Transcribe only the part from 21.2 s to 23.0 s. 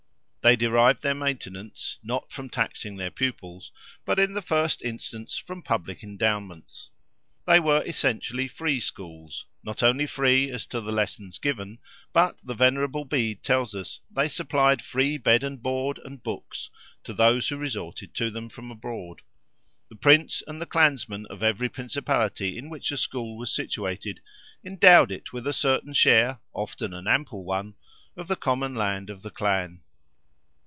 of every principality in which a